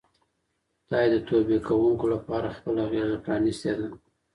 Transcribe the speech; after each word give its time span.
خدای 0.83 1.05
د 1.11 1.15
توبې 1.27 1.57
کوونکو 1.67 2.05
لپاره 2.13 2.55
خپله 2.57 2.81
غېږه 2.91 3.17
پرانیستې 3.25 3.71
ده. 3.79 3.87